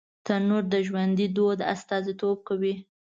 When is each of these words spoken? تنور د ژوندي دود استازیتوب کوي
تنور 0.25 0.63
د 0.73 0.75
ژوندي 0.87 1.27
دود 1.35 1.59
استازیتوب 1.73 2.37
کوي 2.47 2.75